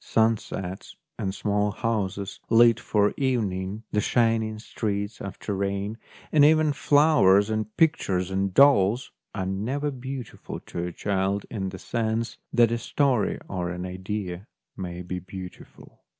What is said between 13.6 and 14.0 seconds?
an